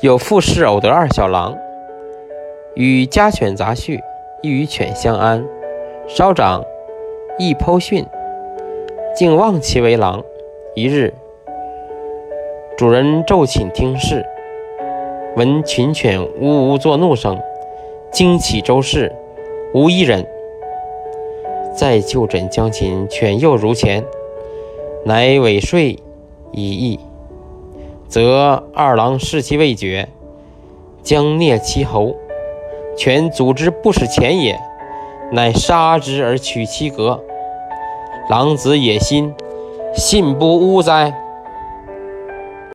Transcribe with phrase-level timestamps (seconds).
[0.00, 1.58] 有妇侍偶得二小郎，
[2.76, 4.00] 与家犬杂序，
[4.42, 5.44] 亦与犬相安。
[6.06, 6.64] 稍长，
[7.36, 8.06] 亦剖训，
[9.16, 10.22] 竟望其为郎。
[10.76, 11.12] 一日，
[12.76, 14.24] 主人昼寝听事，
[15.36, 17.36] 闻群犬呜呜作怒声，
[18.12, 19.12] 惊起周氏，
[19.74, 20.24] 无一人。
[21.74, 24.04] 再就诊将寝，犬又如前，
[25.04, 25.98] 乃尾睡
[26.52, 27.00] 已矣。
[28.08, 30.08] 则二郎视其未决，
[31.02, 32.14] 将啮其喉，
[32.96, 34.58] 犬阻之不使前也，
[35.30, 37.22] 乃杀之而取其革。
[38.30, 39.34] 狼子野心，
[39.94, 41.14] 信不诬哉？